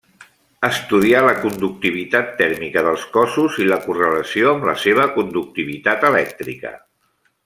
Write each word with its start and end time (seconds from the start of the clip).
Estudià 0.67 1.19
la 1.25 1.33
conductivitat 1.43 2.31
tèrmica 2.39 2.83
dels 2.89 3.03
cossos 3.17 3.59
i 3.65 3.69
la 3.73 3.79
correlació 3.85 4.55
amb 4.55 4.67
la 4.71 4.75
seva 4.87 5.09
conductivitat 5.19 6.09
elèctrica. 6.11 6.73